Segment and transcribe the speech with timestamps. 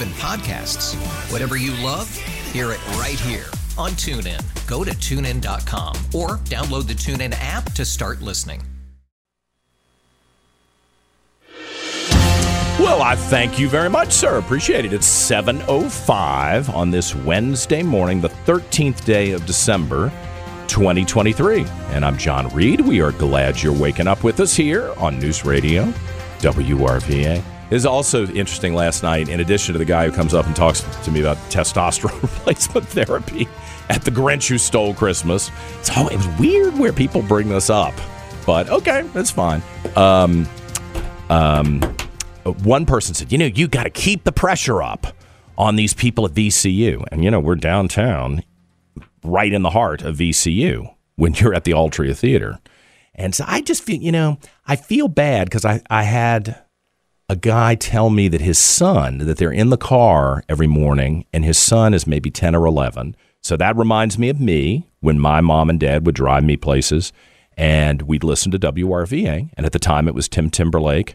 [0.00, 0.94] even podcasts.
[1.30, 2.14] Whatever you love,
[2.52, 3.46] hear it right here
[3.76, 4.40] on TuneIn.
[4.66, 8.62] Go to tunein.com or download the TuneIn app to start listening.
[12.78, 14.38] Well, I thank you very much, sir.
[14.38, 14.94] Appreciate it.
[14.94, 20.08] It's 7.05 on this Wednesday morning, the 13th day of December,
[20.68, 21.66] 2023.
[21.90, 22.80] And I'm John Reed.
[22.80, 25.92] We are glad you're waking up with us here on News Radio,
[26.38, 27.44] WRVA.
[27.70, 30.80] Was also interesting last night, in addition to the guy who comes up and talks
[31.04, 33.48] to me about testosterone replacement therapy
[33.88, 35.50] at the Grinch Who Stole Christmas.
[35.82, 37.94] So it was weird where people bring this up.
[38.44, 39.62] But okay, that's fine.
[39.96, 40.48] Um,
[41.28, 41.80] um,
[42.64, 45.06] one person said, you know, you got to keep the pressure up
[45.56, 47.04] on these people at VCU.
[47.12, 48.42] And, you know, we're downtown,
[49.22, 52.58] right in the heart of VCU when you're at the Altria Theater.
[53.14, 56.62] And so I just feel, you know, I feel bad because I, I had
[57.30, 61.44] a guy tell me that his son, that they're in the car every morning and
[61.44, 63.14] his son is maybe 10 or 11.
[63.40, 67.12] So that reminds me of me when my mom and dad would drive me places
[67.56, 69.48] and we'd listen to WRVA.
[69.56, 71.14] And at the time it was Tim Timberlake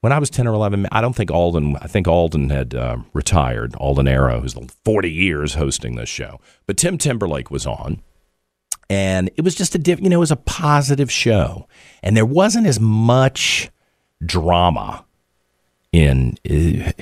[0.00, 2.96] when I was 10 or 11, I don't think Alden, I think Alden had uh,
[3.12, 6.40] retired, Alden Aaroe, who's 40 years hosting this show.
[6.66, 8.00] But Tim Timberlake was on.
[8.88, 11.68] And it was just a, diff, you know, it was a positive show.
[12.02, 13.70] And there wasn't as much
[14.24, 15.04] drama
[15.92, 16.96] in, it,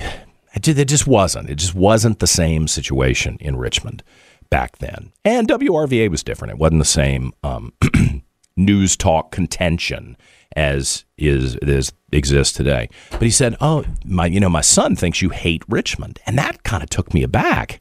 [0.54, 1.48] it just wasn't.
[1.48, 4.02] It just wasn't the same situation in Richmond
[4.50, 5.12] back then.
[5.24, 6.52] And WRVA was different.
[6.52, 7.72] It wasn't the same um,
[8.56, 10.16] news talk contention
[10.56, 12.88] as is as exists today.
[13.12, 16.64] But he said, "Oh, my, you know, my son thinks you hate Richmond," and that
[16.64, 17.78] kind of took me aback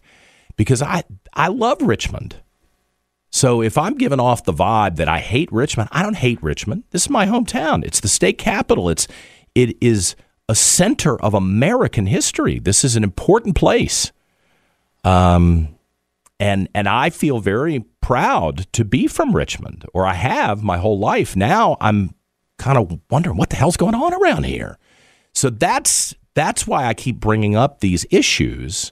[0.56, 1.03] because I
[1.34, 2.38] I love Richmond.
[3.31, 6.84] So if I'm giving off the vibe that I hate Richmond, I don't hate Richmond.
[6.91, 7.84] This is my hometown.
[7.84, 8.90] It's the state capital.
[8.90, 9.08] It's
[9.56, 10.16] it is
[10.50, 12.58] a center of American history.
[12.58, 14.12] This is an important place.
[15.04, 15.76] Um,
[16.40, 20.98] and and I feel very proud to be from Richmond, or I have my whole
[20.98, 21.36] life.
[21.36, 22.16] Now I'm
[22.58, 24.80] kind of wondering what the hell's going on around here.
[25.34, 28.92] So that's that's why I keep bringing up these issues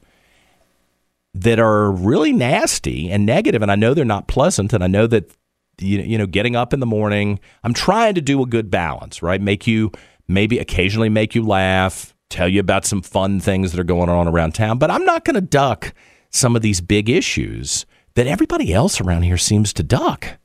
[1.34, 5.08] that are really nasty and negative, and I know they're not pleasant, and I know
[5.08, 5.32] that
[5.80, 9.24] you you know getting up in the morning, I'm trying to do a good balance,
[9.24, 9.42] right?
[9.42, 9.92] Make you
[10.28, 14.28] maybe occasionally make you laugh, tell you about some fun things that are going on
[14.28, 15.94] around town, but I'm not going to duck
[16.30, 20.38] some of these big issues that everybody else around here seems to duck.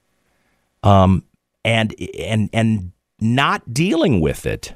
[0.83, 1.25] Um,
[1.65, 4.75] and and and not dealing with it.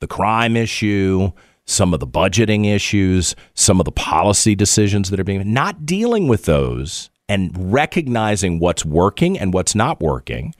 [0.00, 1.32] The crime issue,
[1.64, 6.28] some of the budgeting issues, some of the policy decisions that are being not dealing
[6.28, 10.54] with those and recognizing what's working and what's not working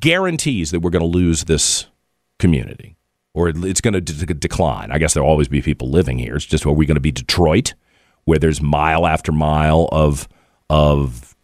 [0.00, 1.86] guarantees that we're going to lose this
[2.38, 2.96] community
[3.34, 4.90] or it's going to decline.
[4.90, 6.34] I guess there'll always be people living here.
[6.36, 7.74] It's just are we going to be Detroit
[8.24, 10.28] where there's mile after mile of
[10.68, 11.34] of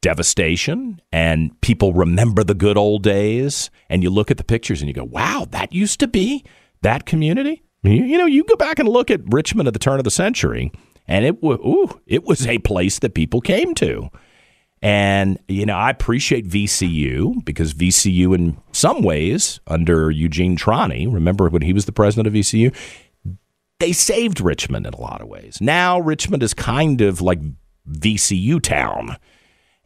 [0.00, 4.88] devastation and people remember the good old days and you look at the pictures and
[4.88, 6.44] you go wow that used to be
[6.80, 10.00] that community you, you know you go back and look at richmond at the turn
[10.00, 10.72] of the century
[11.06, 14.10] and it, ooh, it was a place that people came to
[14.82, 21.48] and you know i appreciate vcu because vcu in some ways under eugene trani remember
[21.48, 22.74] when he was the president of vcu
[23.78, 27.40] they saved richmond in a lot of ways now richmond is kind of like
[27.88, 29.16] vcu town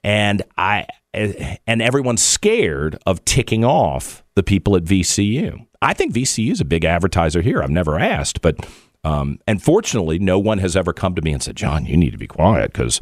[0.07, 5.67] and I and everyone's scared of ticking off the people at VCU.
[5.83, 7.61] I think VCU is a big advertiser here.
[7.61, 8.65] I've never asked, but
[9.03, 12.13] um, and fortunately, no one has ever come to me and said, "John, you need
[12.13, 13.01] to be quiet because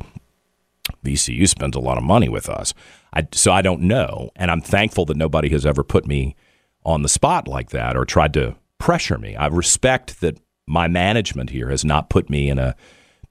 [1.05, 2.75] VCU spends a lot of money with us."
[3.13, 6.35] I, so I don't know, and I'm thankful that nobody has ever put me
[6.85, 9.37] on the spot like that or tried to pressure me.
[9.37, 12.75] I respect that my management here has not put me in a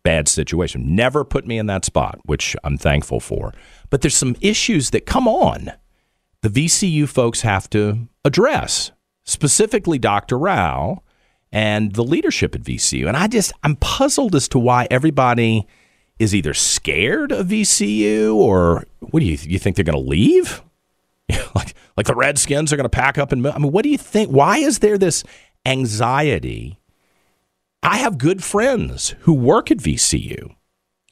[0.04, 0.96] bad situation.
[0.96, 3.54] Never put me in that spot, which I'm thankful for.
[3.90, 5.72] But there's some issues that come on.
[6.42, 8.92] The VCU folks have to address,
[9.24, 10.38] specifically Dr.
[10.38, 11.02] Rao
[11.52, 13.08] and the leadership at VCU.
[13.08, 15.66] And I just I'm puzzled as to why everybody
[16.20, 20.62] is either scared of VCU or what do you you think they're going to leave?
[21.56, 23.46] like like the Redskins are going to pack up and.
[23.48, 24.30] I mean, what do you think?
[24.30, 25.24] Why is there this
[25.66, 26.80] anxiety?
[27.82, 30.56] I have good friends who work at VCU.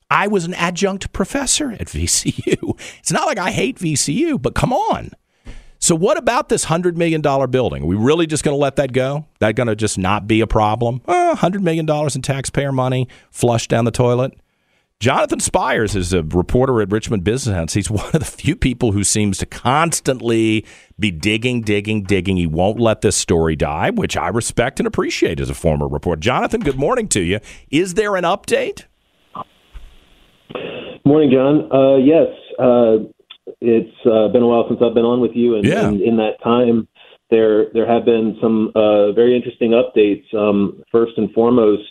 [0.09, 2.79] I was an adjunct professor at VCU.
[2.99, 5.11] It's not like I hate VCU, but come on.
[5.79, 7.83] So what about this $100 million building?
[7.83, 9.25] Are we really just going to let that go?
[9.39, 11.01] That going to just not be a problem?
[11.07, 14.33] Uh, $100 million in taxpayer money flushed down the toilet?
[15.01, 17.73] Jonathan Spiers is a reporter at Richmond BizSense.
[17.73, 20.63] He's one of the few people who seems to constantly
[20.99, 22.37] be digging, digging, digging.
[22.37, 26.19] He won't let this story die, which I respect and appreciate as a former reporter.
[26.19, 27.39] Jonathan, good morning to you.
[27.71, 28.85] Is there an update?
[31.03, 31.71] Morning, John.
[31.71, 32.27] Uh, yes,
[32.59, 32.97] uh,
[33.59, 35.87] it's uh, been a while since I've been on with you, and, Yeah.
[35.87, 36.87] and in that time,
[37.31, 40.31] there there have been some uh, very interesting updates.
[40.35, 41.89] Um, first and foremost,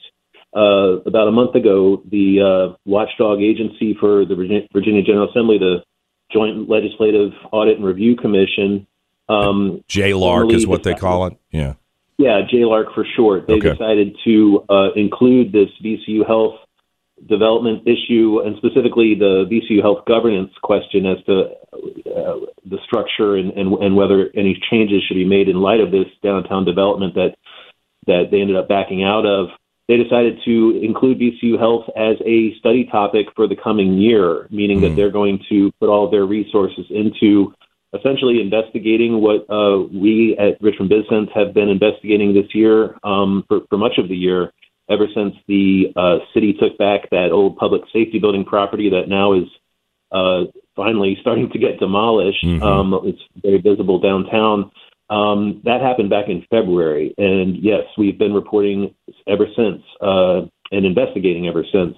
[0.56, 5.58] uh, about a month ago, the uh, watchdog agency for the Virginia, Virginia General Assembly,
[5.58, 5.82] the
[6.32, 8.87] Joint Legislative Audit and Review Commission,
[9.29, 11.37] um, JLARC is what they call it.
[11.50, 11.75] Yeah.
[12.19, 13.47] yeah, JLARC for short.
[13.47, 13.70] They Okay.
[13.73, 16.56] decided to uh, include this VCU Health
[17.29, 21.50] development issue and specifically the VCU Health governance question as to
[22.11, 25.91] uh, the structure and, and, and whether any changes should be made in light of
[25.91, 27.37] this downtown development that
[28.06, 29.49] that they ended up backing out of.
[29.90, 34.81] They decided to include VCU Health as a study topic for the coming year, meaning
[34.82, 37.52] that they're going to put all their resources into
[37.92, 43.62] essentially investigating what uh, we at Richmond Business have been investigating this year um, for,
[43.69, 44.52] for much of the year,
[44.88, 49.32] ever since the uh, city took back that old public safety building property that now
[49.32, 49.48] is
[50.12, 50.44] uh,
[50.76, 52.44] finally starting to get demolished.
[52.62, 54.70] Um, it's very visible downtown.
[55.10, 58.94] Um, that happened back in February, and yes, we've been reporting
[59.26, 61.96] ever since uh, and investigating ever since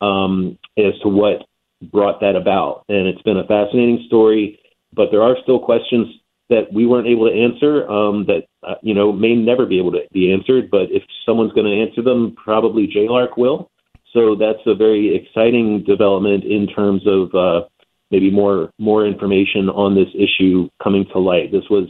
[0.00, 1.44] um, as to what
[1.90, 2.84] brought that about.
[2.88, 4.60] And it's been a fascinating story,
[4.92, 6.06] but there are still questions
[6.50, 9.92] that we weren't able to answer um, that uh, you know may never be able
[9.92, 10.70] to be answered.
[10.70, 13.70] But if someone's going to answer them, probably JLARC will.
[14.12, 17.66] So that's a very exciting development in terms of uh,
[18.10, 21.50] maybe more more information on this issue coming to light.
[21.50, 21.88] This was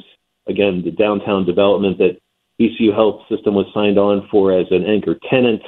[0.49, 2.19] again the downtown development that
[2.61, 5.63] VCU Health System was signed on for as an anchor tenant.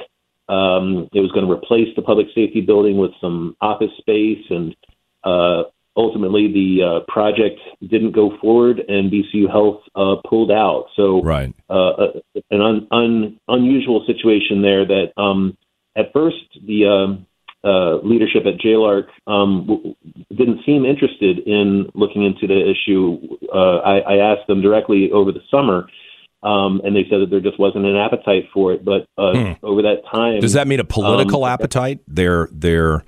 [0.47, 4.75] Um, it was going to replace the public safety building with some office space, and
[5.23, 5.63] uh,
[5.97, 10.87] ultimately the uh, project didn't go forward, and VCU Health uh, pulled out.
[10.95, 11.53] So, Right.
[11.69, 12.07] uh,
[12.51, 14.85] an un, un, unusual situation there.
[14.85, 15.57] That um,
[15.95, 17.25] at first the um,
[17.65, 19.95] uh, leadership at JLARC um, w-
[20.29, 23.17] didn't seem interested in looking into the issue.
[23.53, 25.87] Uh, I, I asked them directly over the summer.
[26.43, 28.85] Um, and they said that there just wasn't an appetite for it.
[28.85, 32.01] But uh, over that time, Does that mean a political um, appetite?
[32.07, 33.03] They're they're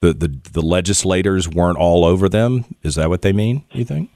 [0.00, 2.64] the, the the legislators weren't all over them.
[2.82, 3.64] Is that what they mean?
[3.72, 4.08] You think?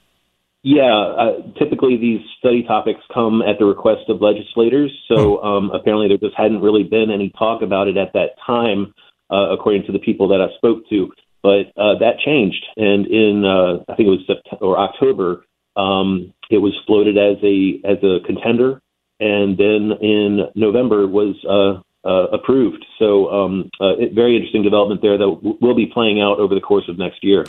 [0.63, 4.91] Yeah, uh, typically these study topics come at the request of legislators.
[5.09, 8.93] So um, apparently there just hadn't really been any talk about it at that time,
[9.33, 11.11] uh, according to the people that I spoke to.
[11.41, 16.33] But uh, that changed, and in uh, I think it was September or October, um,
[16.49, 18.81] it was floated as a as a contender,
[19.19, 22.85] and then in November was uh, uh, approved.
[22.99, 26.55] So um, uh, it, very interesting development there that w- will be playing out over
[26.55, 27.45] the course of next year.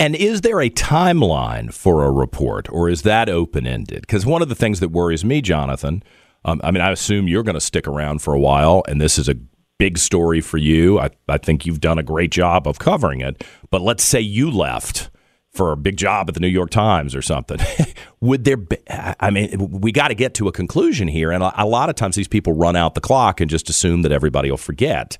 [0.00, 4.02] And is there a timeline for a report, or is that open ended?
[4.02, 6.04] Because one of the things that worries me, Jonathan,
[6.44, 9.18] um, I mean, I assume you're going to stick around for a while, and this
[9.18, 9.34] is a
[9.78, 10.98] big story for you.
[10.98, 13.44] I, I think you've done a great job of covering it.
[13.70, 15.10] But let's say you left
[15.52, 17.58] for a big job at the New York Times or something.
[18.20, 21.30] Would there be, I mean, we got to get to a conclusion here.
[21.32, 24.02] And a, a lot of times these people run out the clock and just assume
[24.02, 25.16] that everybody will forget,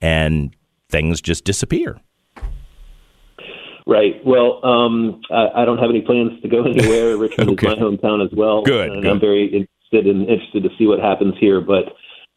[0.00, 0.54] and
[0.90, 1.98] things just disappear.
[3.86, 4.24] Right.
[4.24, 7.16] Well, um, I, I don't have any plans to go anywhere.
[7.16, 7.68] Richmond Okay.
[7.72, 8.62] is my hometown as well.
[8.62, 9.10] Good, and good.
[9.10, 11.60] I'm very interested and interested to see what happens here.
[11.60, 11.84] But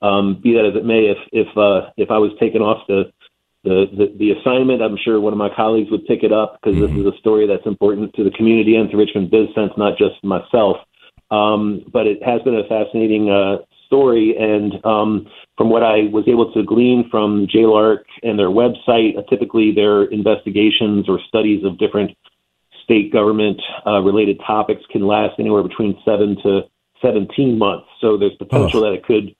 [0.03, 3.11] um, be that as it may, if if uh, if I was taken off the
[3.63, 6.77] the, the the assignment, I'm sure one of my colleagues would pick it up because
[6.77, 6.97] Mm-hmm.
[6.97, 9.97] this is a story that's important to the community and to Richmond Biz Sense, not
[9.97, 10.77] just myself.
[11.31, 16.25] Um, but it has been a fascinating uh, story, and um, from what I was
[16.27, 21.79] able to glean from JLARC and their website, uh, typically their investigations or studies of
[21.79, 22.11] different
[22.83, 26.61] state government uh, related topics can last anywhere between seven to
[27.01, 27.87] 17 months.
[28.01, 29.33] So there's potential that it could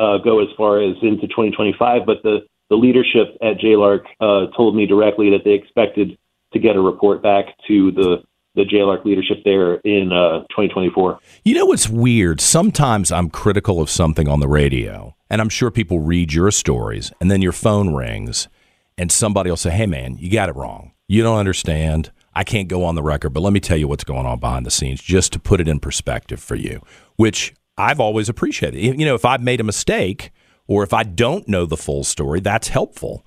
[0.00, 2.40] uh, go as far as into 2025, but the
[2.70, 6.16] the leadership at JLARC uh, told me directly that they expected
[6.52, 8.22] to get a report back to the
[8.54, 11.20] the JLARC leadership there in uh, 2024.
[11.44, 12.40] You know what's weird?
[12.40, 17.12] Sometimes I'm critical of something on the radio, and I'm sure people read your stories,
[17.20, 18.48] and then your phone rings,
[18.96, 20.92] and somebody will say, "Hey, man, you got it wrong.
[21.08, 24.04] You don't understand." I can't go on the record, but let me tell you what's
[24.04, 26.80] going on behind the scenes just to put it in perspective for you,
[27.16, 28.80] which I've always appreciated.
[28.80, 30.30] You know, if I've made a mistake
[30.66, 33.26] or if I don't know the full story, that's helpful.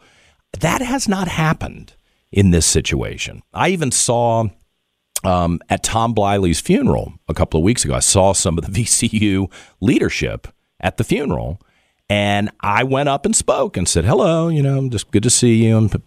[0.59, 1.93] That has not happened
[2.31, 3.41] in this situation.
[3.53, 4.49] I even saw
[5.23, 8.71] um, at Tom Bliley's funeral a couple of weeks ago, I saw some of the
[8.83, 10.47] VCU leadership
[10.79, 11.59] at the funeral.
[12.09, 15.65] And I went up and spoke and said, hello, you know, just good to see
[15.65, 15.77] you.
[15.77, 16.01] And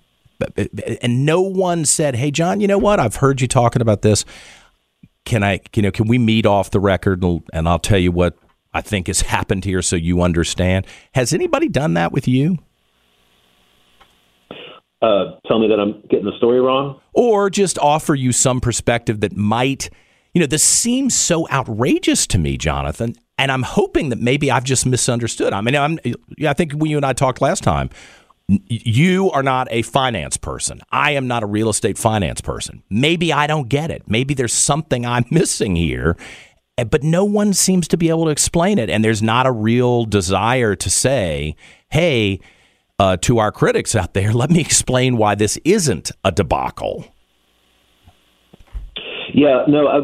[1.01, 3.01] and no one said, "Hey, John, you know what?
[3.01, 4.25] I've heard you talking about this.
[5.27, 8.11] Can I, you know, can we meet off the record and, and I'll tell you
[8.11, 8.39] what
[8.73, 12.57] I think has happened here so you understand." Has anybody done that with you?
[15.03, 19.21] Uh, tell me that I'm getting the story wrong, or just offer you some perspective
[19.21, 19.91] that might,
[20.33, 23.15] you know, this seems so outrageous to me, Jonathan.
[23.39, 25.53] And I'm hoping that maybe I've just misunderstood.
[25.53, 25.99] I mean, I'm,
[26.47, 27.91] I think when you and I talked last time,
[28.49, 30.81] you are not a finance person.
[30.91, 32.83] I am not a real estate finance person.
[32.89, 34.05] Maybe I don't get it.
[34.07, 36.17] Maybe there's something I'm missing here,
[36.79, 38.89] eh, but no one seems to be able to explain it.
[38.89, 41.57] And there's not a real desire to say,
[41.91, 42.41] hey,
[42.99, 47.07] uh, to our critics out there, let me explain why this isn't a debacle.
[49.35, 49.99] Yeah, no, I,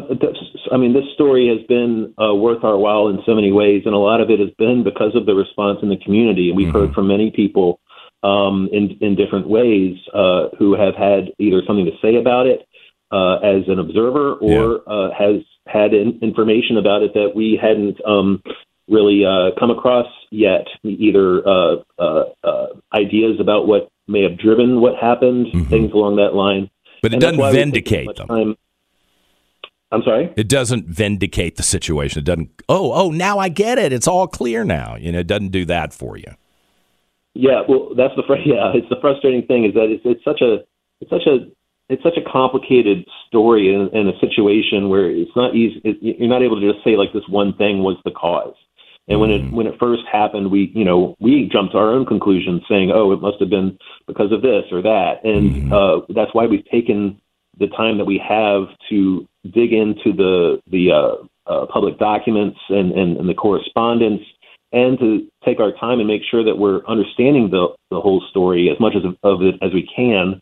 [0.71, 3.95] I mean, this story has been uh, worth our while in so many ways, and
[3.95, 6.49] a lot of it has been because of the response in the community.
[6.49, 6.77] And we've mm-hmm.
[6.77, 7.79] heard from many people
[8.23, 12.67] um, in in different ways uh, who have had either something to say about it
[13.11, 14.93] uh, as an observer or yeah.
[14.93, 18.41] uh, has had in, information about it that we hadn't um,
[18.87, 20.65] really uh, come across yet.
[20.83, 25.69] Either uh, uh, ideas about what may have driven what happened, mm-hmm.
[25.69, 26.69] things along that line.
[27.01, 28.27] But it and doesn't vindicate them.
[28.27, 28.55] Time.
[29.91, 30.33] I'm sorry.
[30.35, 32.19] It doesn't vindicate the situation.
[32.19, 32.49] It doesn't.
[32.67, 33.93] Oh, oh, now I get it.
[33.93, 34.95] It's all clear now.
[34.95, 36.33] You know, it doesn't do that for you.
[37.35, 38.71] Yeah, well, that's the yeah.
[38.73, 40.63] It's the frustrating thing is that it's it's such a
[41.01, 41.49] it's such a
[41.89, 45.81] it's such a complicated story and, and a situation where it's not easy.
[45.83, 48.55] It, you're not able to just say like this one thing was the cause.
[49.07, 49.55] And when it mm-hmm.
[49.55, 53.11] when it first happened, we you know we jumped to our own conclusions, saying, "Oh,
[53.11, 55.73] it must have been because of this or that," and mm-hmm.
[55.73, 57.19] uh, that's why we've taken
[57.59, 62.93] the time that we have to dig into the the uh, uh, public documents and,
[62.93, 64.21] and, and the correspondence
[64.71, 68.69] and to take our time and make sure that we're understanding the, the whole story
[68.69, 70.39] as much as of it as we can,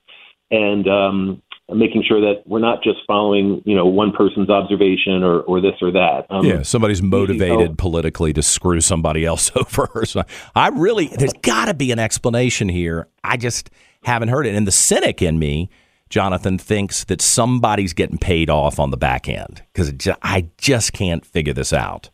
[0.50, 5.42] and um, making sure that we're not just following you know one person's observation or,
[5.42, 6.26] or this or that.
[6.30, 10.06] Um, yeah, somebody's motivated politically to screw somebody else over.
[10.06, 10.24] So
[10.56, 13.08] I really, there's got to be an explanation here.
[13.24, 13.70] I just
[14.04, 15.70] haven't heard it, and the cynic in me.
[16.10, 21.26] Jonathan thinks that somebody's getting paid off on the back end because I just can't
[21.26, 22.10] figure this out.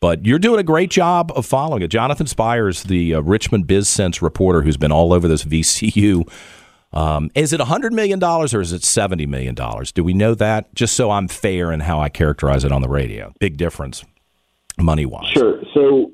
[0.00, 1.88] But you're doing a great job of following it.
[1.88, 6.26] Jonathan Spiers, the uh, Richmond BizSense reporter who's been all over this VCU.
[6.92, 9.54] Um, is it $100 million or is it $70 million?
[9.54, 10.74] Do we know that?
[10.74, 13.32] Just so I'm fair in how I characterize it on the radio.
[13.38, 14.04] Big difference,
[14.78, 15.28] money wise.
[15.28, 15.60] Sure.
[15.74, 16.12] So,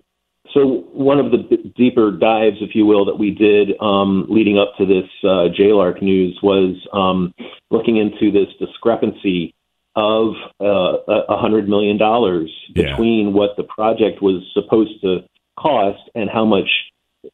[0.52, 4.58] so one of the b- deeper dives, if you will, that we did um, leading
[4.58, 7.32] up to this uh, JLARC news was um,
[7.70, 9.54] looking into this discrepancy
[9.96, 13.32] of uh, a hundred million dollars between yeah.
[13.32, 15.20] what the project was supposed to
[15.58, 16.68] cost and how much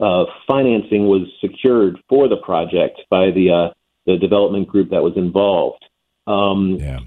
[0.00, 3.74] uh, financing was secured for the project by the uh,
[4.06, 5.84] the development group that was involved.
[6.26, 7.00] Um, yeah.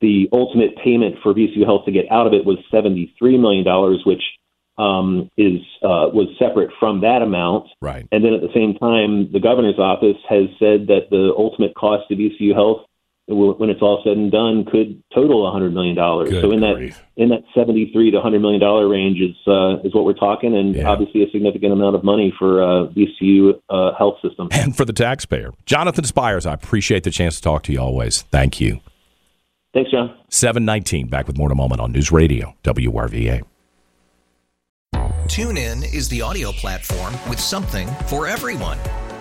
[0.00, 3.64] The ultimate payment for VCU Health to get out of it was seventy three million
[3.64, 4.22] dollars, which
[4.76, 7.68] um, is uh, was separate from that amount.
[7.80, 8.06] Right.
[8.10, 12.08] And then at the same time, the governor's office has said that the ultimate cost
[12.08, 12.86] to VCU Health
[13.28, 15.96] when it's all said and done, could total $100 million.
[15.96, 17.02] so in that grief.
[17.16, 20.74] in that 73 to 100 million dollar range is uh, is what we're talking, and
[20.76, 20.88] yeah.
[20.88, 24.92] obviously a significant amount of money for uh, VCU uh, health system and for the
[24.92, 25.52] taxpayer.
[25.64, 28.22] Jonathan Spiers, I appreciate the chance to talk to you always.
[28.22, 28.80] Thank you.
[29.74, 30.16] Thanks, John.
[30.30, 33.42] 719, back with more in a moment on News Radio, WRVA.
[35.26, 38.78] TuneIn is the audio platform with something for everyone.